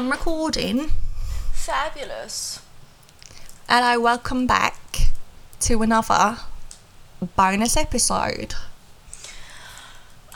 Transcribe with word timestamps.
am 0.00 0.10
recording. 0.10 0.90
Fabulous. 1.52 2.62
Hello, 3.68 4.00
welcome 4.00 4.46
back 4.46 5.12
to 5.60 5.82
another 5.82 6.38
bonus 7.36 7.76
episode. 7.76 8.54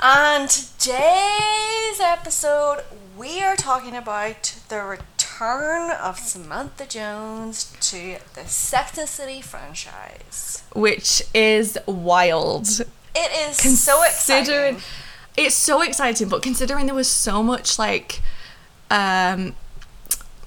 And 0.02 0.50
today's 0.50 1.98
episode, 1.98 2.84
we 3.16 3.40
are 3.42 3.56
talking 3.56 3.96
about 3.96 4.54
the 4.68 4.82
return 4.82 5.92
of 5.92 6.18
Samantha 6.18 6.84
Jones 6.84 7.74
to 7.80 8.18
the 8.34 8.44
Sex 8.44 8.98
and 8.98 9.08
City 9.08 9.40
franchise. 9.40 10.62
Which 10.74 11.22
is 11.32 11.78
wild. 11.86 12.68
It 13.14 13.48
is 13.48 13.80
so 13.80 14.02
exciting. 14.02 14.82
It's 15.38 15.54
so 15.54 15.80
exciting, 15.80 16.28
but 16.28 16.42
considering 16.42 16.84
there 16.84 16.94
was 16.94 17.08
so 17.08 17.42
much 17.42 17.78
like 17.78 18.20
um 18.90 19.54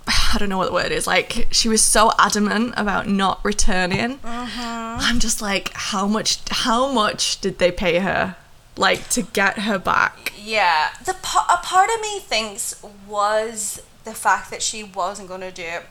I 0.34 0.38
don't 0.40 0.50
know 0.50 0.58
what 0.58 0.68
the 0.68 0.74
word 0.74 0.92
is. 0.92 1.06
Like 1.08 1.48
she 1.52 1.70
was 1.70 1.82
so 1.82 2.12
adamant 2.18 2.74
about 2.78 3.08
not 3.08 3.44
returning. 3.44 4.20
Uh-huh. 4.24 4.98
I'm 5.00 5.20
just 5.20 5.42
like, 5.42 5.72
how 5.74 6.08
much? 6.08 6.40
How 6.50 6.92
much 6.92 7.42
did 7.42 7.60
they 7.60 7.72
pay 7.72 8.00
her, 8.00 8.36
like, 8.76 9.10
to 9.10 9.22
get 9.22 9.60
her 9.60 9.78
back? 9.78 10.34
Yeah, 10.42 10.90
the 11.04 11.12
a 11.12 11.58
part 11.64 11.90
of 11.94 12.02
me 12.02 12.20
thinks 12.20 12.82
was 13.08 13.82
the 14.06 14.14
fact 14.14 14.50
that 14.52 14.62
she 14.62 14.84
wasn't 14.84 15.28
going 15.28 15.42
to 15.42 15.52
do 15.52 15.64
it, 15.64 15.84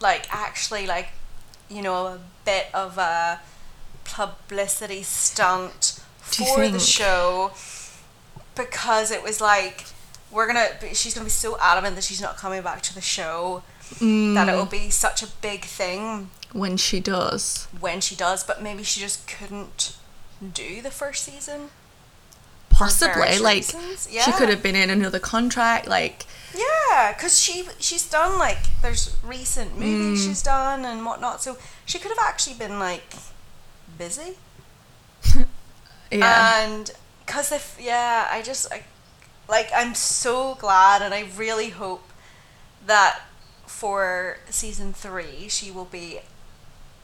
like 0.00 0.26
actually, 0.34 0.86
like 0.86 1.10
you 1.68 1.82
know, 1.82 2.06
a 2.06 2.18
bit 2.44 2.66
of 2.74 2.98
a 2.98 3.40
publicity 4.04 5.02
stunt 5.02 6.00
for 6.20 6.68
the 6.68 6.78
show 6.78 7.52
because 8.54 9.10
it 9.10 9.22
was 9.22 9.40
like 9.40 9.84
we're 10.30 10.46
gonna. 10.46 10.68
She's 10.94 11.14
gonna 11.14 11.24
be 11.24 11.30
so 11.30 11.58
adamant 11.60 11.94
that 11.96 12.04
she's 12.04 12.20
not 12.20 12.36
coming 12.36 12.62
back 12.62 12.82
to 12.82 12.94
the 12.94 13.00
show 13.00 13.62
that 14.00 14.48
it 14.48 14.52
will 14.54 14.66
be 14.66 14.90
such 14.90 15.22
a 15.22 15.26
big 15.40 15.64
thing 15.64 16.28
When 16.52 16.76
she 16.76 17.00
does, 17.00 17.66
when 17.80 18.00
she 18.02 18.14
does, 18.14 18.44
but 18.44 18.62
maybe 18.62 18.82
she 18.82 19.00
just 19.00 19.26
couldn't 19.26 19.96
do 20.52 20.82
the 20.82 20.90
first 20.90 21.24
season. 21.24 21.70
possibly, 22.68 23.38
like, 23.38 23.56
reasons, 23.56 24.08
she 24.10 24.30
could 24.32 24.48
have 24.50 24.62
been 24.62 24.76
in 24.76 24.90
another 24.90 25.18
contract. 25.18 25.88
Like, 25.88 26.26
Yeah, 26.54 27.12
because 27.14 27.40
she 27.40 27.66
she's 27.78 28.08
done 28.08 28.38
like 28.38 28.58
there's 28.82 29.16
recent 29.24 29.72
Mm. 29.72 29.78
movies 29.80 30.24
she's 30.24 30.42
done 30.42 30.84
and 30.84 31.04
whatnot, 31.06 31.42
so 31.42 31.56
she 31.86 31.98
could 31.98 32.10
have 32.10 32.20
actually 32.20 32.56
been 32.56 32.78
like 32.78 33.14
busy. 33.96 34.36
yeah, 36.10 36.62
And 36.64 36.90
because 37.24 37.52
if 37.52 37.76
yeah, 37.80 38.28
I 38.30 38.42
just 38.42 38.72
I, 38.72 38.82
like 39.48 39.70
I'm 39.74 39.94
so 39.94 40.54
glad, 40.56 41.02
and 41.02 41.12
I 41.14 41.26
really 41.36 41.70
hope 41.70 42.04
that 42.86 43.20
for 43.66 44.38
season 44.48 44.92
three 44.92 45.48
she 45.48 45.70
will 45.70 45.84
be 45.84 46.20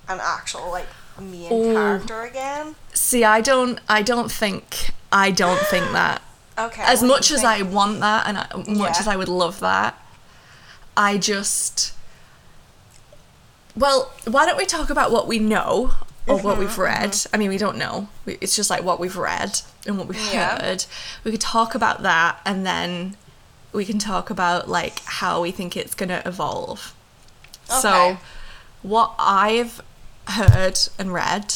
an 0.08 0.18
actual 0.20 0.70
like 0.70 0.86
main 1.20 1.48
Oh. 1.50 1.72
character 1.72 2.22
again. 2.22 2.74
see, 2.92 3.22
I 3.24 3.40
don't, 3.40 3.78
I 3.88 4.02
don't 4.02 4.30
think, 4.30 4.90
I 5.12 5.30
don't 5.30 5.60
think 5.66 5.90
that. 5.92 6.22
Okay. 6.56 6.82
as 6.82 7.02
much 7.02 7.32
as 7.32 7.42
I 7.42 7.62
want 7.62 7.98
that 7.98 8.28
and 8.28 8.38
I, 8.38 8.46
much 8.72 8.94
Yeah. 8.94 9.00
as 9.00 9.08
I 9.08 9.16
would 9.16 9.28
love 9.28 9.58
that, 9.60 10.00
I 10.96 11.18
just. 11.18 11.92
Well, 13.76 14.12
why 14.24 14.46
don't 14.46 14.56
we 14.56 14.64
talk 14.64 14.88
about 14.88 15.10
what 15.10 15.26
we 15.26 15.40
know 15.40 15.94
or 16.26 16.36
what 16.36 16.52
Mm-hmm, 16.52 16.60
we've 16.60 16.78
read? 16.78 17.16
I 17.32 17.36
mean, 17.36 17.50
we 17.50 17.58
don't 17.58 17.76
know. 17.76 18.08
We- 18.24 18.38
It's 18.40 18.56
just 18.56 18.70
like 18.70 18.82
what 18.82 18.98
we've 18.98 19.16
read 19.16 19.60
and 19.86 19.98
what 19.98 20.08
we've 20.08 20.32
Yeah. 20.32 20.60
heard. 20.62 20.84
We 21.22 21.30
could 21.30 21.40
talk 21.40 21.74
about 21.74 22.02
that 22.02 22.40
and 22.46 22.64
then 22.66 23.16
we 23.72 23.84
can 23.84 23.98
talk 23.98 24.30
about 24.30 24.68
like 24.68 25.00
how 25.04 25.40
we 25.42 25.50
think 25.50 25.76
it's 25.76 25.94
going 25.94 26.08
to 26.10 26.26
evolve. 26.26 26.94
Okay. 27.70 27.80
So, 27.80 28.18
what 28.82 29.14
I've 29.18 29.80
heard 30.28 30.78
and 30.98 31.12
read 31.12 31.54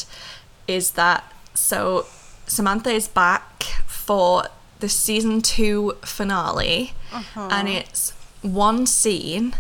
is 0.67 0.93
that 0.93 1.33
so 1.55 2.07
Samantha 2.47 2.91
is 2.91 3.09
back 3.09 3.63
for 3.87 4.49
the 4.81 4.89
season 4.89 5.43
two 5.43 5.97
finale, 6.03 6.95
Uh-huh. 7.13 7.49
and 7.51 7.69
it's 7.69 8.13
one 8.43 8.87
scene 8.87 9.55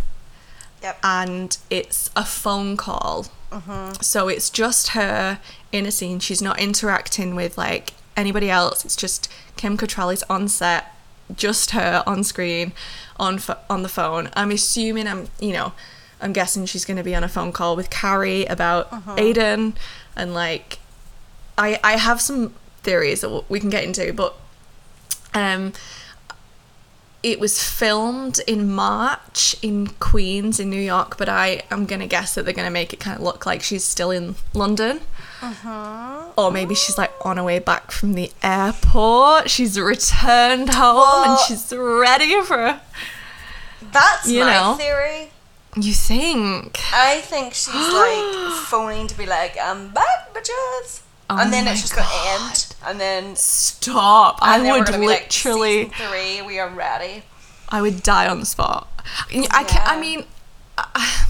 Yep. 0.82 0.98
and 1.02 1.58
it's 1.70 2.08
a 2.14 2.24
phone 2.24 2.76
call. 2.76 3.26
Uh-huh. 3.50 3.94
So 4.00 4.28
it's 4.28 4.50
just 4.50 4.88
her 4.88 5.40
in 5.72 5.86
a 5.86 5.90
scene. 5.90 6.18
She's 6.18 6.42
not 6.42 6.58
interacting 6.60 7.34
with 7.34 7.56
like 7.56 7.94
anybody 8.16 8.50
else. 8.50 8.84
It's 8.84 8.96
just 8.96 9.30
Kim 9.56 9.76
Cattrall's 9.76 10.22
on 10.28 10.48
set, 10.48 10.94
just 11.34 11.70
her 11.70 12.02
on 12.06 12.24
screen, 12.24 12.72
on 13.18 13.38
pho- 13.38 13.58
on 13.70 13.82
the 13.82 13.88
phone. 13.88 14.28
I'm 14.34 14.50
assuming 14.50 15.06
I'm 15.06 15.28
you 15.40 15.52
know, 15.52 15.72
I'm 16.20 16.32
guessing 16.32 16.66
she's 16.66 16.84
going 16.84 16.96
to 16.98 17.02
be 17.02 17.14
on 17.14 17.24
a 17.24 17.28
phone 17.28 17.52
call 17.52 17.74
with 17.76 17.90
Carrie 17.90 18.44
about 18.46 18.90
Aiden 18.90 19.74
and 20.14 20.34
like, 20.34 20.78
I 21.56 21.80
I 21.82 21.92
have 21.96 22.20
some 22.20 22.54
theories 22.82 23.22
that 23.22 23.44
we 23.48 23.60
can 23.60 23.70
get 23.70 23.84
into, 23.84 24.12
but 24.12 24.36
um 25.34 25.72
it 27.22 27.40
was 27.40 27.62
filmed 27.62 28.38
in 28.46 28.70
March 28.70 29.56
in 29.60 29.88
Queens 29.98 30.60
in 30.60 30.70
New 30.70 30.80
York, 30.80 31.16
but 31.18 31.28
I 31.28 31.62
am 31.70 31.84
gonna 31.86 32.06
guess 32.06 32.34
that 32.34 32.44
they're 32.44 32.54
gonna 32.54 32.70
make 32.70 32.92
it 32.92 33.00
kind 33.00 33.16
of 33.16 33.22
look 33.22 33.44
like 33.46 33.62
she's 33.62 33.84
still 33.84 34.10
in 34.10 34.36
London, 34.54 35.00
Uh-huh. 35.42 36.22
or 36.36 36.50
maybe 36.52 36.74
she's 36.74 36.96
like 36.96 37.12
on 37.24 37.36
her 37.36 37.42
way 37.44 37.58
back 37.58 37.90
from 37.90 38.12
the 38.14 38.30
airport. 38.42 39.50
She's 39.50 39.78
returned 39.78 40.70
home 40.74 41.30
and 41.30 41.38
she's 41.40 41.72
ready 41.72 42.40
for. 42.42 42.80
That's 43.92 44.28
you 44.28 44.44
my 44.44 44.52
know. 44.52 44.74
theory. 44.74 45.30
You 45.76 45.92
think? 45.92 46.78
I 46.92 47.20
think 47.20 47.54
she's 47.54 47.74
like 47.74 48.52
phoning 48.66 49.06
to 49.06 49.16
be 49.16 49.26
like, 49.26 49.56
I'm 49.60 49.90
back, 49.90 50.32
bitches. 50.34 51.02
Oh 51.30 51.38
and 51.38 51.52
then 51.52 51.66
it's 51.68 51.82
just 51.82 51.94
going 51.94 52.08
to 52.08 52.44
end. 52.44 52.67
And 52.86 53.00
then, 53.00 53.36
Stop! 53.36 54.38
I 54.40 54.56
and 54.56 54.64
we're 54.64 54.78
would 54.78 54.88
like, 54.88 55.00
literally. 55.00 55.90
season 55.90 56.08
three, 56.08 56.42
we 56.42 56.58
are 56.58 56.70
ready. 56.70 57.22
I 57.68 57.82
would 57.82 58.02
die 58.02 58.28
on 58.28 58.40
the 58.40 58.46
spot. 58.46 58.88
I 59.50 59.64
can 59.64 59.82
I 59.84 60.00
mean, 60.00 60.24
I, 60.78 61.28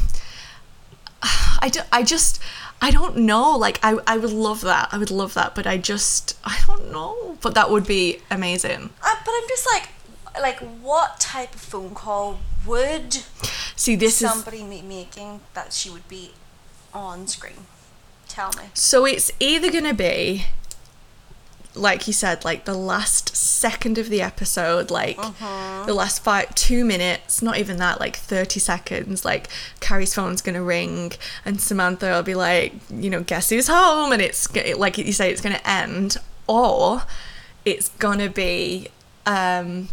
I, 1.62 1.68
do, 1.68 1.80
I 1.92 2.02
just, 2.02 2.40
I 2.80 2.90
don't 2.90 3.16
know. 3.16 3.56
Like, 3.56 3.80
I, 3.82 3.98
I 4.06 4.18
would 4.18 4.32
love 4.32 4.60
that. 4.62 4.88
I 4.92 4.98
would 4.98 5.10
love 5.10 5.34
that, 5.34 5.54
but 5.54 5.66
I 5.66 5.78
just, 5.78 6.36
I 6.44 6.60
don't 6.66 6.92
know. 6.92 7.38
But 7.40 7.54
that 7.54 7.70
would 7.70 7.86
be 7.86 8.20
amazing. 8.30 8.90
Uh, 9.02 9.14
but 9.24 9.32
I'm 9.32 9.48
just 9.48 9.66
like, 9.72 9.88
like, 10.40 10.58
what 10.80 11.18
type 11.18 11.54
of 11.54 11.60
phone 11.60 11.94
call 11.94 12.40
would 12.66 13.22
See, 13.74 13.96
this 13.96 14.20
is 14.20 14.28
somebody 14.28 14.62
be 14.64 14.82
making 14.82 15.40
that 15.54 15.72
she 15.72 15.88
would 15.88 16.08
be 16.08 16.32
on 16.92 17.26
screen? 17.26 17.66
Tell 18.28 18.50
me. 18.58 18.64
so. 18.74 19.04
It's 19.04 19.30
either 19.40 19.70
gonna 19.70 19.94
be, 19.94 20.46
like 21.78 22.06
you 22.06 22.12
said, 22.12 22.44
like 22.44 22.64
the 22.64 22.74
last 22.74 23.36
second 23.36 23.98
of 23.98 24.08
the 24.08 24.20
episode, 24.20 24.90
like 24.90 25.16
the 25.86 25.94
last 25.94 26.22
five, 26.22 26.54
two 26.54 26.84
minutes, 26.84 27.40
not 27.42 27.58
even 27.58 27.76
that, 27.78 28.00
like 28.00 28.16
thirty 28.16 28.60
seconds. 28.60 29.24
Like 29.24 29.48
Carrie's 29.80 30.14
phone's 30.14 30.42
gonna 30.42 30.62
ring, 30.62 31.12
and 31.44 31.60
Samantha 31.60 32.06
will 32.06 32.22
be 32.22 32.34
like, 32.34 32.72
you 32.90 33.10
know, 33.10 33.22
guess 33.22 33.50
who's 33.50 33.68
home, 33.68 34.12
and 34.12 34.20
it's 34.20 34.52
like 34.76 34.98
you 34.98 35.12
say, 35.12 35.30
it's 35.30 35.40
gonna 35.40 35.60
end, 35.64 36.16
or 36.46 37.02
it's 37.64 37.88
gonna 37.98 38.28
be, 38.28 38.88
um, 39.26 39.88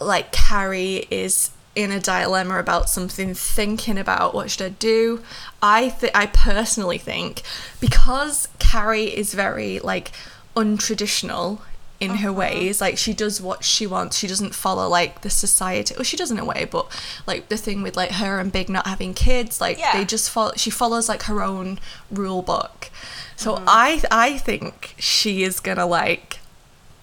like 0.00 0.32
Carrie 0.32 1.06
is 1.10 1.50
in 1.74 1.90
a 1.90 1.98
dilemma 1.98 2.58
about 2.58 2.90
something, 2.90 3.32
thinking 3.32 3.96
about 3.96 4.34
what 4.34 4.50
should 4.50 4.62
I 4.62 4.68
do. 4.70 5.22
I 5.62 5.88
th- 5.88 6.12
I 6.14 6.26
personally 6.26 6.98
think 6.98 7.42
because 7.80 8.48
Carrie 8.58 9.04
is 9.16 9.32
very 9.32 9.78
like 9.78 10.10
untraditional 10.56 11.60
in 12.00 12.16
her 12.16 12.30
uh-huh. 12.30 12.38
ways, 12.38 12.80
like 12.80 12.98
she 12.98 13.14
does 13.14 13.40
what 13.40 13.62
she 13.62 13.86
wants. 13.86 14.16
She 14.18 14.26
doesn't 14.26 14.56
follow 14.56 14.88
like 14.88 15.20
the 15.20 15.30
society. 15.30 15.94
Well, 15.94 16.02
she 16.02 16.16
does 16.16 16.32
in 16.32 16.38
a 16.38 16.44
way, 16.44 16.66
but 16.68 16.86
like 17.28 17.48
the 17.48 17.56
thing 17.56 17.82
with 17.82 17.96
like 17.96 18.10
her 18.12 18.40
and 18.40 18.50
Big 18.50 18.68
not 18.68 18.86
having 18.88 19.14
kids, 19.14 19.60
like 19.60 19.78
Yeah. 19.78 19.96
they 19.96 20.04
just 20.04 20.28
follow. 20.28 20.52
She 20.56 20.68
follows 20.68 21.08
like 21.08 21.22
her 21.24 21.42
own 21.42 21.78
rule 22.10 22.42
book. 22.42 22.90
So 23.36 23.54
mm-hmm. 23.54 23.64
I 23.68 24.02
I 24.10 24.38
think 24.38 24.94
she 24.98 25.44
is 25.44 25.60
gonna 25.60 25.86
like 25.86 26.40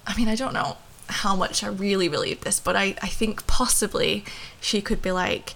I 0.06 0.18
mean, 0.18 0.28
I 0.28 0.36
don't 0.36 0.54
know 0.54 0.78
how 1.07 1.36
much 1.36 1.63
I 1.63 1.68
really 1.68 2.07
believe 2.07 2.42
this, 2.42 2.60
but 2.60 2.75
I, 2.75 2.96
I 3.01 3.07
think 3.07 3.48
possibly 3.48 4.25
she 4.60 4.81
could 4.81 5.01
be 5.01 5.12
like, 5.12 5.54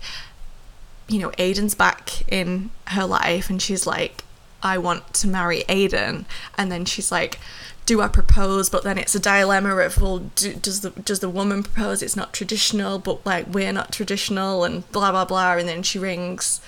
you 1.08 1.20
know, 1.20 1.30
Aiden's 1.32 1.76
back 1.76 2.28
in 2.32 2.72
her 2.88 3.06
life 3.06 3.50
and 3.50 3.62
she's 3.62 3.86
like, 3.86 4.24
I 4.62 4.78
want 4.78 5.14
to 5.16 5.28
marry 5.28 5.64
Aiden. 5.68 6.26
And 6.58 6.72
then 6.72 6.86
she's 6.86 7.12
like, 7.12 7.40
do 7.86 8.02
I 8.02 8.08
propose? 8.08 8.70
But 8.70 8.84
then 8.84 8.98
it's 8.98 9.16
a 9.16 9.20
dilemma 9.20 9.76
of, 9.78 10.02
well, 10.02 10.20
do, 10.20 10.54
does 10.54 10.82
the 10.82 10.92
does 10.92 11.20
the 11.20 11.30
woman 11.30 11.64
propose? 11.64 12.02
It's 12.02 12.16
not 12.16 12.34
traditional, 12.34 13.00
but 13.00 13.26
like 13.26 13.48
we're 13.48 13.74
not 13.74 13.92
traditional 13.92 14.64
and 14.64 14.90
blah, 14.92 15.12
blah, 15.12 15.26
blah. 15.26 15.54
And 15.58 15.68
then 15.68 15.84
she 15.84 16.00
rings 16.00 16.62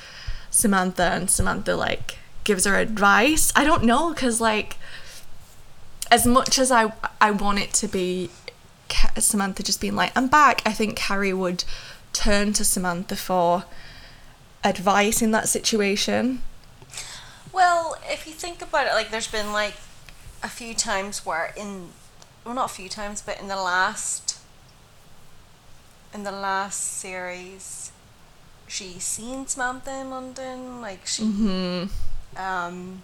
Samantha 0.50 1.04
and 1.04 1.30
Samantha 1.30 1.76
like 1.76 2.18
gives 2.44 2.66
her 2.66 2.78
advice. 2.78 3.52
I 3.56 3.64
don't 3.64 3.84
know 3.84 4.14
because 4.14 4.42
like 4.42 4.78
as 6.12 6.26
much 6.26 6.60
as 6.60 6.72
I 6.72 6.94
I 7.20 7.32
want 7.32 7.60
it 7.60 7.74
to 7.76 7.88
be 7.88 8.30
Samantha 9.18 9.64
just 9.64 9.82
being 9.82 9.96
like 9.96 10.12
I'm 10.16 10.28
back, 10.28 10.62
I 10.66 10.72
think 10.72 10.96
Carrie 10.96 11.34
would 11.34 11.64
turn 12.14 12.54
to 12.54 12.66
Samantha 12.66 13.16
for 13.16 13.66
advice 14.64 15.22
in 15.22 15.32
that 15.32 15.48
situation. 15.48 16.42
Well, 17.54 17.96
if 18.06 18.28
you 18.28 18.34
think 18.34 18.62
about 18.62 18.88
it, 18.88 18.94
like 18.94 19.12
there's 19.12 19.28
been 19.28 19.54
like 19.54 19.76
a 20.46 20.50
few 20.50 20.74
times 20.76 21.26
where 21.26 21.52
in 21.58 21.90
well 22.46 22.54
not 22.56 22.72
a 22.72 22.74
few 22.74 22.90
times, 22.90 23.22
but 23.22 23.40
in 23.42 23.48
the 23.48 23.56
last 23.56 24.40
in 26.14 26.24
the 26.24 26.32
last 26.32 26.82
series 26.82 27.92
she's 28.68 29.04
seen 29.04 29.46
Samantha 29.48 29.92
in 30.02 30.10
London, 30.10 30.82
like 30.82 31.06
she 31.06 31.24
hmm 31.24 31.84
um 32.38 33.04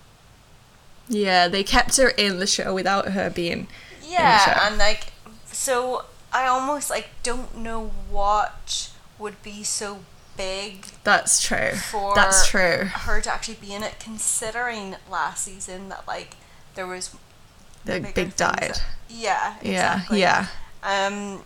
Yeah, 1.07 1.47
they 1.47 1.63
kept 1.63 1.97
her 1.97 2.09
in 2.09 2.39
the 2.39 2.47
show 2.47 2.73
without 2.73 3.09
her 3.09 3.29
being. 3.29 3.67
yeah, 4.03 4.67
and 4.67 4.77
like 4.77 5.07
so 5.45 6.05
I 6.31 6.47
almost 6.47 6.89
like 6.89 7.09
don't 7.23 7.57
know 7.57 7.91
what 8.09 8.89
would 9.19 9.41
be 9.43 9.63
so 9.63 9.99
big 10.37 10.85
That's 11.03 11.41
true. 11.41 11.71
for 11.91 12.15
That's 12.15 12.47
true. 12.47 12.85
her 12.85 13.21
to 13.21 13.31
actually 13.33 13.57
be 13.59 13.73
in 13.73 13.83
it 13.83 13.95
considering 13.99 14.95
last 15.09 15.43
season 15.45 15.89
that 15.89 16.07
like 16.07 16.35
there 16.75 16.87
was 16.87 17.15
The 17.85 17.99
big 17.99 18.13
things 18.13 18.35
died. 18.35 18.57
that- 18.59 18.83
yeah 19.09 19.55
Yeah, 19.61 19.95
exactly. 19.95 20.19
yeah. 20.21 20.47
um 20.83 21.43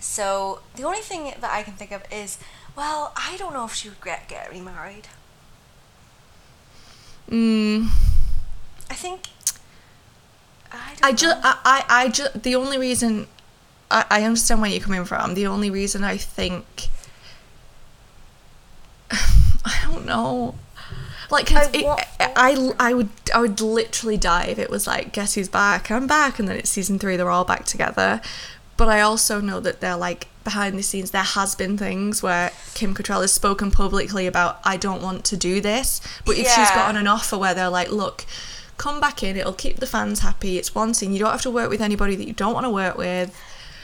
so 0.00 0.60
the 0.76 0.84
only 0.84 1.00
thing 1.00 1.34
that 1.40 1.50
I 1.50 1.62
can 1.62 1.74
think 1.74 1.90
of 1.92 2.02
is 2.12 2.38
well 2.76 3.12
I 3.16 3.36
don't 3.36 3.52
know 3.52 3.64
if 3.64 3.74
she 3.74 3.88
would 3.88 4.00
get 4.02 4.28
get 4.28 4.50
remarried 4.50 5.08
Mm, 7.30 7.88
I 8.90 8.94
think 8.94 9.28
I 10.70 10.94
I 11.02 11.12
just. 11.12 11.38
I, 11.42 11.56
I, 11.64 11.84
I 11.88 12.08
just, 12.08 12.42
the 12.42 12.54
only 12.54 12.76
reason, 12.76 13.26
I, 13.90 14.04
I 14.10 14.22
understand 14.24 14.60
where 14.60 14.70
you're 14.70 14.82
coming 14.82 15.06
from. 15.06 15.32
The 15.34 15.46
only 15.46 15.70
reason 15.70 16.04
I 16.04 16.18
think, 16.18 16.88
I 19.10 19.80
don't 19.84 20.04
know, 20.04 20.54
like, 21.34 21.52
I 21.52 21.68
it, 21.72 22.06
I, 22.36 22.72
I 22.80 22.94
would, 22.94 23.10
I 23.34 23.40
would 23.40 23.60
literally 23.60 24.16
die 24.16 24.46
if 24.46 24.58
it 24.58 24.70
was 24.70 24.86
like, 24.86 25.12
guess 25.12 25.34
who's 25.34 25.48
back? 25.48 25.90
I'm 25.90 26.06
back, 26.06 26.38
and 26.38 26.48
then 26.48 26.56
it's 26.56 26.70
season 26.70 26.98
three, 26.98 27.16
they're 27.16 27.30
all 27.30 27.44
back 27.44 27.64
together. 27.66 28.20
But 28.76 28.88
I 28.88 29.00
also 29.02 29.40
know 29.40 29.60
that 29.60 29.80
they're 29.80 29.96
like 29.96 30.26
behind 30.42 30.76
the 30.78 30.82
scenes. 30.82 31.10
There 31.12 31.22
has 31.22 31.54
been 31.54 31.78
things 31.78 32.22
where 32.22 32.50
Kim 32.74 32.94
Cattrall 32.94 33.20
has 33.20 33.32
spoken 33.32 33.70
publicly 33.70 34.26
about, 34.26 34.58
I 34.64 34.76
don't 34.76 35.00
want 35.02 35.24
to 35.26 35.36
do 35.36 35.60
this. 35.60 36.00
But 36.24 36.32
if 36.32 36.46
she's 36.48 36.56
Yeah. 36.70 36.74
gotten 36.74 36.96
an 36.96 37.06
offer 37.06 37.38
where 37.38 37.54
they're 37.54 37.68
like, 37.70 37.90
look, 37.92 38.26
come 38.76 39.00
back 39.00 39.22
in, 39.22 39.36
it'll 39.36 39.52
keep 39.52 39.76
the 39.76 39.86
fans 39.86 40.20
happy. 40.20 40.58
It's 40.58 40.74
one 40.74 40.92
scene. 40.92 41.12
You 41.12 41.20
don't 41.20 41.30
have 41.30 41.42
to 41.42 41.50
work 41.50 41.70
with 41.70 41.80
anybody 41.80 42.16
that 42.16 42.26
you 42.26 42.32
don't 42.34 42.52
want 42.52 42.64
to 42.64 42.70
work 42.70 42.98
with. 42.98 43.32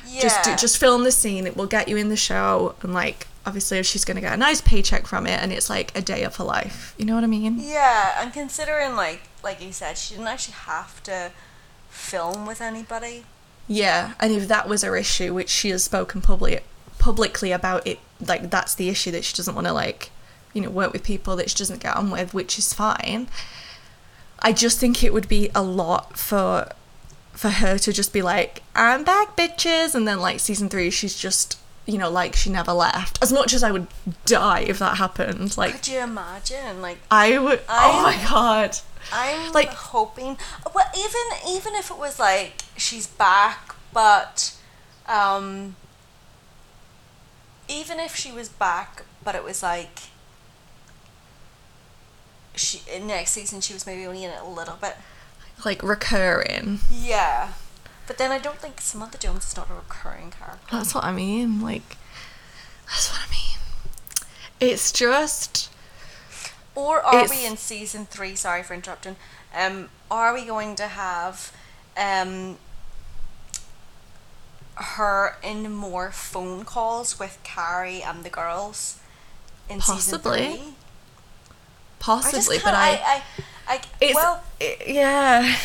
yeah. 0.06 0.20
Just 0.22 0.42
do, 0.42 0.56
just 0.56 0.76
film 0.78 1.04
the 1.04 1.12
scene. 1.12 1.46
It 1.46 1.56
will 1.56 1.66
get 1.68 1.86
you 1.88 1.96
in 1.96 2.08
the 2.08 2.16
show. 2.16 2.74
And 2.82 2.92
like, 2.92 3.28
obviously, 3.50 3.82
she's 3.82 4.04
gonna 4.04 4.20
get 4.20 4.32
a 4.32 4.36
nice 4.36 4.60
paycheck 4.60 5.06
from 5.06 5.26
it, 5.26 5.38
and 5.42 5.52
it's 5.52 5.68
like 5.68 5.88
a 5.96 6.02
day 6.12 6.22
of 6.22 6.36
her 6.36 6.44
life. 6.44 6.94
You 6.98 7.04
know 7.06 7.14
what 7.16 7.24
I 7.24 7.26
mean? 7.38 7.54
yeah 7.58 8.22
and 8.22 8.32
considering 8.32 8.94
like 9.04 9.22
like 9.42 9.58
you 9.64 9.72
said 9.72 9.92
she 9.98 10.14
didn't 10.14 10.28
actually 10.34 10.54
have 10.54 11.02
to 11.02 11.18
film 11.88 12.46
with 12.46 12.60
anybody 12.60 13.24
Yeah. 13.66 14.14
And 14.20 14.32
if 14.32 14.48
that 14.48 14.68
was 14.68 14.82
her 14.82 14.96
issue, 14.96 15.32
which 15.34 15.48
she 15.48 15.68
has 15.70 15.84
spoken 15.84 16.20
publicly 16.20 16.60
publicly 16.98 17.50
about 17.52 17.86
it, 17.86 17.98
like 18.20 18.50
that's 18.50 18.74
the 18.74 18.88
issue 18.88 19.10
that 19.12 19.24
she 19.24 19.34
doesn't 19.36 19.54
want 19.54 19.66
to 19.66 19.72
like, 19.72 20.10
you 20.52 20.60
know, 20.60 20.70
work 20.70 20.92
with 20.92 21.02
people 21.04 21.36
that 21.36 21.48
she 21.50 21.56
doesn't 21.56 21.80
get 21.80 21.96
on 21.96 22.10
with, 22.10 22.34
which 22.34 22.58
is 22.58 22.74
fine. 22.74 23.28
I 24.40 24.52
just 24.52 24.78
think 24.80 25.02
it 25.04 25.12
would 25.12 25.28
be 25.28 25.50
a 25.54 25.62
lot 25.62 26.18
for 26.18 26.72
for 27.32 27.50
her 27.50 27.78
to 27.78 27.92
just 27.92 28.12
be 28.12 28.22
like, 28.22 28.62
I'm 28.74 29.02
back, 29.04 29.36
bitches, 29.36 29.94
and 29.94 30.06
then 30.06 30.18
like 30.20 30.40
season 30.40 30.68
three, 30.68 30.90
she's 30.90 31.16
just, 31.16 31.56
you 31.86 31.98
know, 31.98 32.10
like 32.10 32.36
she 32.36 32.50
never 32.50 32.72
left. 32.72 33.18
As 33.22 33.32
much 33.32 33.52
as 33.54 33.62
I 33.62 33.70
would 33.72 33.86
die 34.26 34.60
if 34.60 34.78
that 34.78 34.96
happened, 34.98 35.56
like 35.56 35.72
could 35.76 35.88
you 35.88 35.98
imagine 36.00 36.80
like 36.82 36.98
I 37.10 37.38
would. 37.38 37.60
oh 37.68 38.02
my 38.02 38.16
god. 38.28 38.76
I'm 39.12 39.52
Like- 39.52 39.70
hoping. 39.72 40.36
Well, 40.74 40.86
even 40.96 41.54
even 41.56 41.74
if 41.74 41.90
it 41.90 41.96
was 41.98 42.18
like 42.18 42.62
she's 42.76 43.06
back, 43.06 43.74
but 43.92 44.54
um, 45.08 45.74
even 47.68 47.98
if 47.98 48.14
she 48.14 48.30
was 48.30 48.48
back, 48.48 49.04
but 49.24 49.34
it 49.34 49.42
was 49.42 49.62
like 49.62 50.00
she 52.54 52.80
next 53.02 53.30
season 53.32 53.60
she 53.60 53.72
was 53.72 53.86
maybe 53.86 54.06
only 54.06 54.24
in 54.24 54.30
it 54.30 54.40
a 54.40 54.46
little 54.48 54.76
bit. 54.80 54.96
Like 55.64 55.82
recurring. 55.82 56.80
Yeah, 56.90 57.52
but 58.10 58.18
then 58.18 58.32
I 58.32 58.38
don't 58.38 58.58
think 58.58 58.80
Samantha 58.80 59.18
Jones 59.18 59.46
is 59.46 59.56
not 59.56 59.70
a 59.70 59.74
recurring 59.74 60.32
character. 60.32 60.66
That's 60.72 60.96
what 60.96 61.04
I 61.04 61.12
mean. 61.12 61.60
Like, 61.60 61.96
that's 62.88 63.08
what 63.08 63.20
I 63.24 63.30
mean. 63.30 63.56
It's 64.58 64.90
just. 64.90 65.70
Or 66.74 67.00
are 67.02 67.20
It's- 67.22 67.30
we 67.30 67.46
in 67.46 67.56
season 67.56 68.06
three? 68.06 68.34
Sorry 68.34 68.64
for 68.64 68.74
interrupting. 68.74 69.14
Um, 69.54 69.90
are 70.10 70.34
we 70.34 70.44
going 70.44 70.74
to 70.74 70.88
have 70.88 71.52
um 71.96 72.58
her 74.74 75.36
in 75.44 75.70
more 75.72 76.10
phone 76.10 76.64
calls 76.64 77.16
with 77.20 77.38
Carrie 77.44 78.02
and 78.02 78.24
the 78.24 78.30
girls 78.30 78.98
in 79.68 79.78
Possibly. 79.78 80.38
season 80.48 80.56
three? 80.64 80.74
Possibly, 82.00 82.56
I 82.58 82.60
but 82.64 82.74
I. 82.74 82.88
I, 82.88 82.96
I, 83.68 83.74
I 83.74 83.80
it's, 84.00 84.14
well, 84.16 84.42
it- 84.58 84.82
yeah. 84.88 85.56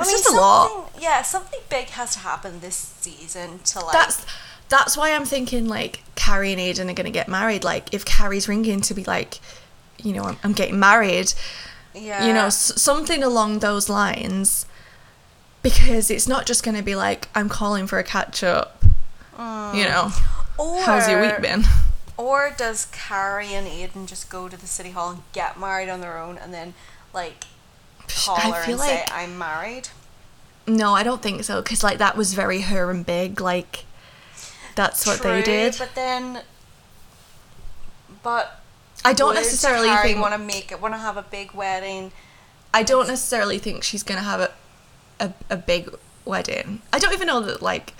I 0.00 0.02
It's 0.02 0.08
mean, 0.12 0.16
just 0.22 0.28
a 0.28 0.36
lot. 0.36 0.92
Yeah, 1.00 1.22
something 1.22 1.60
big 1.68 1.86
has 1.90 2.12
to 2.14 2.18
happen 2.20 2.60
this 2.60 2.74
season 3.00 3.58
to 3.60 3.80
like. 3.84 3.92
That's 3.92 4.26
that's 4.68 4.96
why 4.96 5.12
I'm 5.12 5.24
thinking 5.24 5.66
like 5.68 6.02
Carrie 6.14 6.52
and 6.52 6.60
Aiden 6.60 6.90
are 6.90 6.94
gonna 6.94 7.10
get 7.10 7.28
married. 7.28 7.64
Like 7.64 7.92
if 7.92 8.04
Carrie's 8.04 8.48
ringing 8.48 8.80
to 8.82 8.94
be 8.94 9.04
like, 9.04 9.40
you 9.98 10.12
know, 10.12 10.24
I'm, 10.24 10.36
I'm 10.44 10.52
getting 10.52 10.78
married. 10.78 11.32
yeah. 11.94 12.26
You 12.26 12.32
know, 12.32 12.46
s- 12.46 12.72
something 12.80 13.22
along 13.22 13.58
those 13.60 13.88
lines. 13.88 14.66
Because 15.62 16.10
it's 16.10 16.26
not 16.26 16.46
just 16.46 16.62
gonna 16.64 16.82
be 16.82 16.96
like 16.96 17.28
I'm 17.34 17.48
calling 17.50 17.86
for 17.86 17.98
a 17.98 18.04
catch 18.04 18.42
up. 18.42 18.82
Mm. 19.36 19.74
You 19.74 19.84
know, 19.84 20.10
or, 20.58 20.80
how's 20.82 21.08
your 21.08 21.20
week 21.20 21.40
been? 21.42 21.64
Or 22.16 22.52
does 22.56 22.86
Carrie 22.92 23.52
and 23.54 23.66
Aiden 23.66 24.06
just 24.06 24.30
go 24.30 24.48
to 24.48 24.56
the 24.56 24.66
city 24.66 24.90
hall 24.90 25.10
and 25.10 25.22
get 25.32 25.58
married 25.58 25.88
on 25.88 26.00
their 26.00 26.16
own 26.18 26.38
and 26.38 26.52
then 26.54 26.74
like 27.12 27.44
call 28.08 28.36
I 28.36 28.50
her 28.58 28.62
feel 28.64 28.80
and 28.80 28.88
say 28.88 29.04
I'm 29.10 29.36
married? 29.38 29.88
No, 30.76 30.94
I 30.94 31.02
don't 31.02 31.22
think 31.22 31.44
so. 31.44 31.62
Because 31.62 31.82
like 31.82 31.98
that 31.98 32.16
was 32.16 32.34
very 32.34 32.62
her 32.62 32.90
and 32.90 33.04
big. 33.04 33.40
Like 33.40 33.84
that's 34.74 35.06
what 35.06 35.22
they 35.22 35.42
did. 35.42 35.76
But 35.78 35.94
then, 35.94 36.42
but 38.22 38.60
I 39.04 39.12
don't 39.12 39.34
necessarily 39.34 39.88
think 40.02 40.20
want 40.20 40.34
to 40.34 40.38
make 40.38 40.72
it. 40.72 40.80
Want 40.80 40.94
to 40.94 40.98
have 40.98 41.16
a 41.16 41.22
big 41.22 41.52
wedding. 41.52 42.12
I 42.72 42.82
don't 42.82 43.08
necessarily 43.08 43.58
think 43.58 43.82
she's 43.82 44.02
gonna 44.02 44.20
have 44.20 44.40
a, 44.40 44.50
a, 45.18 45.32
a 45.50 45.56
big 45.56 45.94
wedding. 46.24 46.82
I 46.92 46.98
don't 46.98 47.12
even 47.12 47.26
know 47.26 47.40
that 47.40 47.62
like 47.62 47.94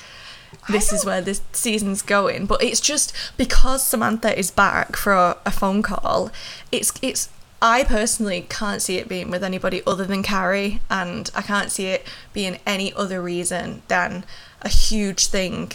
this 0.69 0.93
is 0.93 1.05
where 1.05 1.21
this 1.21 1.43
season's 1.53 2.03
going, 2.03 2.47
but 2.47 2.62
it's 2.62 2.81
just 2.81 3.12
because 3.37 3.85
Samantha 3.85 4.37
is 4.39 4.50
back 4.50 4.97
for 4.97 5.12
a, 5.12 5.37
a 5.45 5.50
phone 5.50 5.83
call. 5.83 6.31
It's 6.71 6.93
it's 7.03 7.29
I 7.62 7.85
personally 7.85 8.47
can't 8.49 8.81
see 8.81 8.97
it 8.97 9.09
being 9.09 9.31
with 9.31 9.45
anybody 9.45 9.83
other 9.87 10.05
than 10.05 10.23
Carrie, 10.23 10.81
and 10.88 11.31
I 11.35 11.43
can't 11.43 11.71
see 11.71 11.87
it 11.87 12.07
being 12.33 12.59
any 12.67 12.93
other 12.95 13.21
reason 13.21 13.83
than 13.88 14.25
a 14.62 14.69
huge 14.69 15.26
thing 15.26 15.73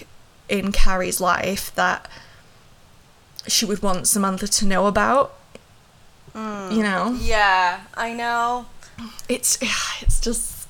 in 0.50 0.72
Carrie's 0.72 1.22
life 1.22 1.74
that 1.76 2.08
she 3.48 3.66
would 3.66 3.82
want 3.84 4.08
Samantha 4.08 4.48
to 4.48 4.66
know 4.66 4.88
about. 4.88 5.36
Mm. 6.34 6.76
You 6.76 6.84
know, 6.84 7.18
Yeah, 7.22 7.82
I 7.94 8.14
know. 8.14 8.66
it's 9.30 9.58
it's 10.02 10.20
just 10.20 10.68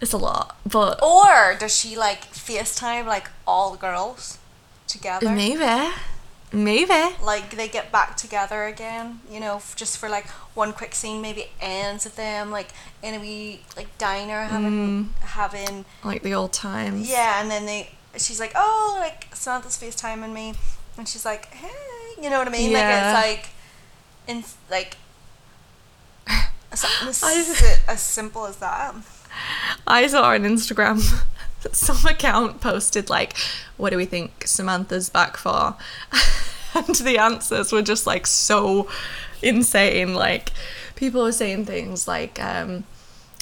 it's 0.00 0.12
a 0.12 0.18
lot, 0.18 0.56
but 0.66 1.02
Or 1.02 1.56
does 1.58 1.74
she 1.74 1.96
like 1.96 2.30
FaceTime 2.32 3.06
like 3.06 3.30
all 3.46 3.70
the 3.70 3.78
girls 3.78 4.38
together? 4.86 5.30
maybe, 5.30 5.90
maybe. 6.54 7.14
Like 7.22 7.56
they 7.56 7.68
get 7.68 7.92
back 7.92 8.16
together 8.16 8.64
again, 8.64 9.20
you 9.30 9.40
know, 9.40 9.56
f- 9.56 9.74
just 9.76 9.98
for 9.98 10.08
like 10.08 10.28
one 10.54 10.72
quick 10.72 10.94
scene, 10.94 11.20
maybe 11.20 11.46
ends 11.60 12.06
of 12.06 12.16
them 12.16 12.50
like 12.50 12.68
in 13.02 13.14
a 13.14 13.20
wee 13.20 13.62
like 13.76 13.96
diner 13.98 14.44
having 14.44 15.04
mm. 15.04 15.14
having 15.20 15.84
like 16.02 16.22
the 16.22 16.34
old 16.34 16.52
times. 16.52 17.10
yeah, 17.10 17.40
and 17.40 17.50
then 17.50 17.66
they 17.66 17.90
she's 18.16 18.40
like, 18.40 18.52
oh, 18.54 18.96
like 19.00 19.28
Samantha's 19.34 19.76
FaceTiming 19.76 20.32
me, 20.32 20.54
and 20.96 21.08
she's 21.08 21.24
like, 21.24 21.46
hey, 21.54 22.22
you 22.22 22.30
know 22.30 22.38
what 22.38 22.48
I 22.48 22.50
mean? 22.50 22.70
Yeah. 22.70 23.12
Like 23.14 23.38
it's 23.38 23.48
like, 24.28 24.36
in 24.36 24.44
like. 24.70 24.96
Something 26.74 27.08
as, 27.08 27.78
as 27.86 28.02
simple 28.02 28.46
as 28.46 28.56
that. 28.56 28.94
I 29.86 30.06
saw 30.08 30.30
on 30.30 30.42
Instagram 30.42 31.00
some 31.72 32.04
account 32.06 32.60
posted 32.60 33.10
like, 33.10 33.36
"What 33.76 33.90
do 33.90 33.96
we 33.96 34.04
think 34.04 34.46
Samantha's 34.46 35.08
back 35.08 35.36
for?" 35.36 35.76
and 36.74 36.94
the 36.96 37.18
answers 37.18 37.72
were 37.72 37.82
just 37.82 38.06
like 38.06 38.26
so 38.26 38.88
insane. 39.42 40.14
Like 40.14 40.50
people 40.96 41.22
were 41.22 41.32
saying 41.32 41.66
things 41.66 42.08
like, 42.08 42.42
um, 42.42 42.84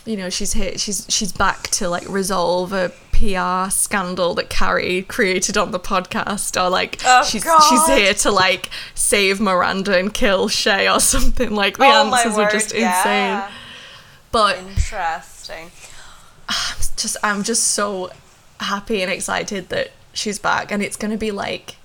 you 0.05 0.17
know, 0.17 0.31
she's 0.31 0.53
here. 0.53 0.77
She's 0.79 1.07
she's 1.09 1.33
back 1.33 1.69
to 1.71 1.89
like 1.89 2.09
resolve 2.09 2.73
a 2.73 2.93
PR 3.13 3.71
scandal 3.71 4.35
that 4.35 4.51
Carrie 4.51 5.03
created 5.03 5.57
on 5.57 5.71
the 5.71 5.79
podcast, 5.81 6.61
or 6.61 6.69
like 6.69 7.01
Oh, 7.05 7.25
she's 7.25 7.45
God. 7.45 7.61
she's 7.69 7.87
here 7.87 8.15
to 8.15 8.31
like 8.31 8.69
save 8.95 9.41
Miranda 9.41 9.97
and 9.97 10.13
kill 10.13 10.49
Che 10.49 10.89
or 10.89 11.01
something. 11.15 11.51
Like 11.55 11.79
the 11.79 11.85
oh 11.85 12.13
answers 12.13 12.37
were 12.37 12.51
just 12.51 12.75
yeah. 12.75 12.99
insane. 12.99 13.55
But 14.33 14.59
Interesting. 14.59 15.71
just 16.97 17.17
I'm 17.23 17.43
just 17.43 17.65
so 17.69 18.11
happy 18.61 19.03
and 19.03 19.11
excited 19.11 19.69
that 19.71 19.91
she's 20.13 20.39
back, 20.39 20.71
and 20.71 20.83
it's 20.83 20.97
gonna 20.97 21.17
be 21.17 21.31
like, 21.31 21.77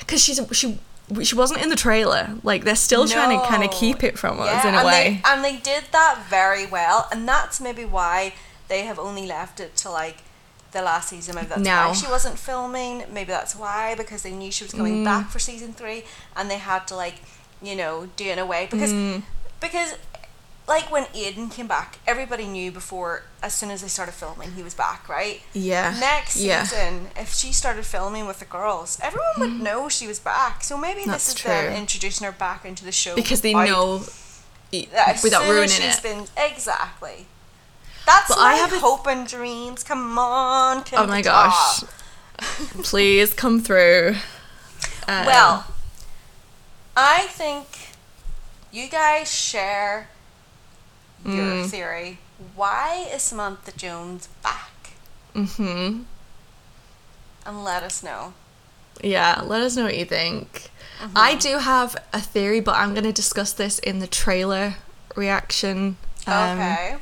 because 0.00 0.22
she's 0.22 0.40
she 0.52 0.78
she 1.22 1.34
wasn't 1.34 1.60
in 1.62 1.68
the 1.68 1.76
trailer. 1.76 2.30
Like 2.42 2.64
they're 2.64 2.76
still 2.76 3.06
trying 3.08 3.38
to 3.38 3.44
kind 3.46 3.64
of 3.64 3.70
keep 3.70 4.04
it 4.04 4.18
from 4.18 4.38
us 4.40 4.64
in 4.64 4.74
a 4.74 4.78
and 4.78 4.86
way. 4.86 5.20
They, 5.24 5.30
and 5.30 5.44
they 5.44 5.56
did 5.56 5.84
that 5.92 6.22
very 6.28 6.66
well, 6.66 7.08
and 7.12 7.26
that's 7.26 7.60
maybe 7.60 7.84
why 7.84 8.34
they 8.68 8.82
have 8.84 8.98
only 8.98 9.26
left 9.26 9.58
it 9.60 9.76
to 9.78 9.90
like 9.90 10.18
the 10.72 10.82
last 10.82 11.08
season. 11.08 11.34
Maybe 11.34 11.48
that's 11.48 11.60
Now. 11.62 11.88
why 11.88 11.94
she 11.94 12.06
wasn't 12.06 12.38
filming. 12.38 13.04
Maybe 13.12 13.32
that's 13.32 13.56
why 13.56 13.96
because 13.96 14.22
they 14.22 14.30
knew 14.30 14.52
she 14.52 14.62
was 14.64 14.72
Mm. 14.72 14.76
coming 14.76 15.04
back 15.04 15.30
for 15.30 15.40
season 15.40 15.72
three, 15.72 16.04
and 16.36 16.48
they 16.48 16.58
had 16.58 16.86
to 16.88 16.94
like 16.96 17.14
you 17.62 17.74
know 17.74 18.08
do 18.16 18.24
it 18.26 18.32
in 18.34 18.38
a 18.38 18.46
way 18.46 18.68
because 18.70 18.92
Mm. 18.92 19.22
because 19.60 19.94
like 20.70 20.90
when 20.90 21.04
Aiden 21.06 21.50
came 21.50 21.66
back, 21.66 21.98
everybody 22.06 22.46
knew 22.46 22.70
before 22.70 23.24
as 23.42 23.52
soon 23.52 23.72
as 23.72 23.82
they 23.82 23.88
started 23.88 24.12
filming 24.12 24.52
he 24.52 24.62
was 24.62 24.72
back, 24.72 25.08
right? 25.08 25.42
yeah. 25.52 25.96
Next 25.98 26.36
yeah. 26.36 26.62
season, 26.62 27.08
if 27.16 27.34
she 27.34 27.52
started 27.52 27.84
filming 27.84 28.28
with 28.28 28.38
the 28.38 28.44
girls, 28.44 28.98
everyone 29.02 29.32
would 29.38 29.60
know 29.60 29.88
she 29.88 30.06
was 30.06 30.20
back. 30.20 30.62
So 30.62 30.78
maybe 30.78 31.02
That's 31.04 31.34
this 31.34 31.36
is 31.36 31.42
them 31.42 31.74
introducing 31.74 32.24
her 32.24 32.32
back 32.32 32.64
into 32.64 32.84
the 32.84 32.92
show 32.92 33.16
because 33.16 33.40
they 33.40 33.52
know 33.52 33.98
that 34.70 35.20
without 35.24 35.50
ruining 35.50 35.76
it. 35.80 36.00
Been, 36.04 36.26
exactly. 36.36 37.26
That's 38.06 38.28
But 38.28 38.38
I 38.38 38.54
have 38.54 38.70
hope 38.70 39.08
and 39.08 39.26
dreams. 39.26 39.82
Come 39.82 40.16
on, 40.18 40.84
Oh 40.92 41.06
my 41.08 41.20
gosh. 41.20 41.82
Please 42.84 43.34
come 43.34 43.60
through. 43.60 44.14
Um, 45.08 45.26
Well, 45.26 45.66
I 46.96 47.26
think 47.26 47.66
you 48.70 48.88
guys 48.88 49.34
share 49.34 50.08
your 51.24 51.34
Mm. 51.34 51.68
theory. 51.70 52.18
Why 52.54 53.06
is 53.12 53.22
Samantha 53.22 53.72
Jones 53.76 54.28
back? 54.42 54.70
Mm-hmm. 55.34 56.02
And 57.46 57.64
let 57.64 57.82
us 57.82 58.02
know. 58.02 58.32
Yeah, 59.02 59.42
let 59.44 59.62
us 59.62 59.76
know 59.76 59.84
what 59.84 59.96
you 59.96 60.04
think. 60.04 60.70
Mm-hmm. 61.00 61.12
I 61.16 61.34
do 61.34 61.58
have 61.58 61.96
a 62.12 62.20
theory, 62.20 62.60
but 62.60 62.76
I'm 62.76 62.92
going 62.92 63.04
to 63.04 63.12
discuss 63.12 63.52
this 63.52 63.78
in 63.78 63.98
the 64.00 64.06
trailer 64.06 64.76
reaction. 65.16 65.96
Um, 66.26 66.58
okay. 66.58 66.96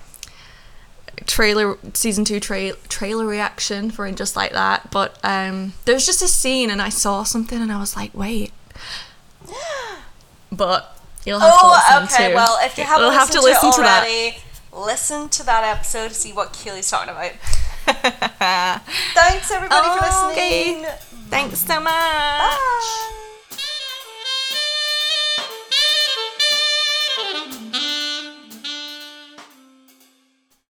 Trailer 1.26 1.76
season 1.94 2.25
two 2.25 2.38
tra- 2.38 2.75
trailer 2.88 3.26
reaction 3.26 3.90
for 3.90 4.10
just 4.12 4.37
like 4.37 4.52
that. 4.52 4.90
But 4.92 5.18
um, 5.25 5.72
there 5.84 5.94
was 5.94 6.06
just 6.06 6.22
a 6.22 6.28
scene, 6.28 6.70
and 6.70 6.80
I 6.80 6.88
saw 6.90 7.25
something, 7.25 7.60
and 7.60 7.72
I 7.72 7.78
was 7.80 7.96
like, 7.96 8.12
wait. 8.14 8.52
But 10.50 10.98
you'll 11.28 11.38
have 11.40 11.54
Oh, 11.54 11.61
to 11.61 11.68
listen 12.00 12.16
okay. 12.20 12.28
to. 12.30 12.35
Well, 12.35 12.58
if 12.62 12.76
you 12.78 12.85
haven't 12.85 13.02
you'll 13.04 13.12
have 13.12 13.30
to 13.30 13.40
listen 13.40 13.70
to, 13.70 13.76
to 13.76 13.82
it 13.82 13.85
that. 13.85 14.02
already, 14.02 14.38
listen 14.73 15.28
to 15.28 15.42
that 15.44 15.64
episode 15.64 16.08
to 16.08 16.14
see 16.14 16.32
what 16.32 16.52
Keely's 16.52 16.90
talking 16.90 17.11
about. 17.11 17.32
Thanks 19.14 19.50
everybody 19.50 19.88
for 19.99 20.04
listening. 20.04 20.87
Thanks 21.30 21.61
so 21.61 21.80
much. 21.80 21.92
Bye. 21.92 23.14